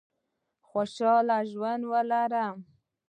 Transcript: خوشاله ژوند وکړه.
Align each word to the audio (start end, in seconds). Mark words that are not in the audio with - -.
خوشاله 0.69 1.37
ژوند 1.51 1.83
وکړه. 1.91 2.45